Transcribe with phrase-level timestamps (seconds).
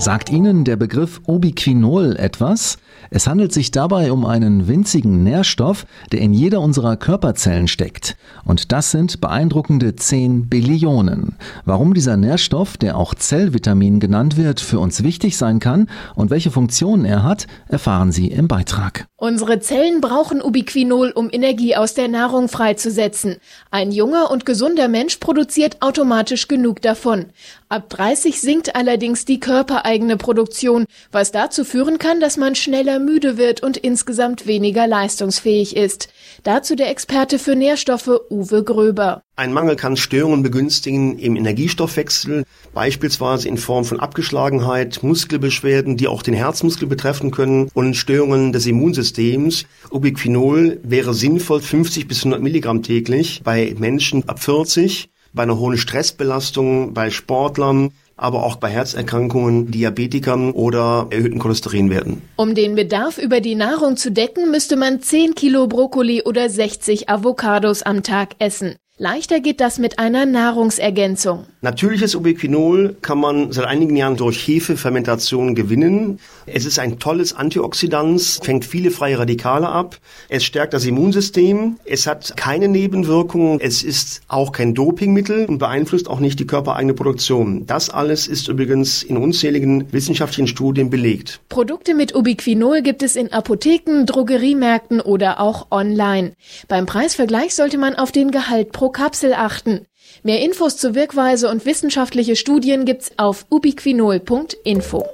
[0.00, 2.78] Sagt Ihnen der Begriff Ubiquinol etwas?
[3.10, 8.16] Es handelt sich dabei um einen winzigen Nährstoff, der in jeder unserer Körperzellen steckt.
[8.44, 11.36] Und das sind beeindruckende 10 Billionen.
[11.64, 16.52] Warum dieser Nährstoff, der auch Zellvitamin genannt wird, für uns wichtig sein kann und welche
[16.52, 19.08] Funktionen er hat, erfahren Sie im Beitrag.
[19.16, 23.38] Unsere Zellen brauchen Ubiquinol, um Energie aus der Nahrung freizusetzen.
[23.72, 27.26] Ein junger und gesunder Mensch produziert automatisch genug davon.
[27.68, 29.40] Ab 30 sinkt allerdings die
[29.88, 35.76] körpereigene Produktion, was dazu führen kann, dass man schneller müde wird und insgesamt weniger leistungsfähig
[35.76, 36.08] ist.
[36.42, 39.22] Dazu der Experte für Nährstoffe Uwe Gröber.
[39.36, 46.22] Ein Mangel kann Störungen begünstigen im Energiestoffwechsel, beispielsweise in Form von Abgeschlagenheit, Muskelbeschwerden, die auch
[46.22, 49.64] den Herzmuskel betreffen können und Störungen des Immunsystems.
[49.90, 55.78] Ubiquinol wäre sinnvoll 50 bis 100 Milligramm täglich bei Menschen ab 40, bei einer hohen
[55.78, 62.22] Stressbelastung, bei Sportlern, aber auch bei Herzerkrankungen, Diabetikern oder erhöhten Cholesterinwerten.
[62.36, 67.08] Um den Bedarf über die Nahrung zu decken, müsste man 10 Kilo Brokkoli oder 60
[67.08, 68.76] Avocados am Tag essen.
[69.00, 71.44] Leichter geht das mit einer Nahrungsergänzung.
[71.60, 76.18] Natürliches Ubiquinol kann man seit einigen Jahren durch Hefefermentation gewinnen.
[76.46, 79.98] Es ist ein tolles Antioxidant, fängt viele freie Radikale ab.
[80.28, 81.78] Es stärkt das Immunsystem.
[81.84, 83.60] Es hat keine Nebenwirkungen.
[83.60, 87.66] Es ist auch kein Dopingmittel und beeinflusst auch nicht die körpereigene Produktion.
[87.66, 91.40] Das alles ist übrigens in unzähligen wissenschaftlichen Studien belegt.
[91.48, 96.32] Produkte mit Ubiquinol gibt es in Apotheken, Drogeriemärkten oder auch online.
[96.66, 99.86] Beim Preisvergleich sollte man auf den Gehalt Kapsel achten.
[100.22, 105.06] Mehr Infos zur Wirkweise und wissenschaftliche Studien gibt's auf ubiquinol.info.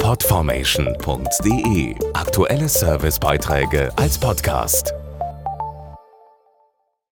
[0.00, 4.94] Podformation.de Aktuelle Servicebeiträge als Podcast.